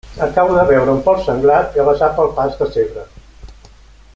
Acabo 0.27 0.53
de 0.59 0.63
veure 0.69 0.95
un 0.99 1.03
porc 1.07 1.21
senglar 1.27 1.59
travessar 1.75 2.09
pel 2.17 2.33
pas 2.41 2.57
de 2.63 2.69
zebra. 2.79 3.05